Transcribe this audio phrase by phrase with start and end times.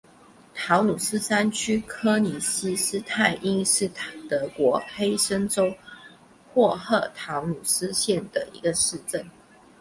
[0.55, 3.87] 陶努斯山区柯尼希施泰因是
[4.27, 5.75] 德国黑森州
[6.51, 9.23] 霍赫陶努斯县的一个市镇。